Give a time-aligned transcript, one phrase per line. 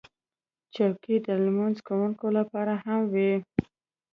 [0.73, 3.33] چوکۍ د لمونځ کوونکو لپاره هم وي.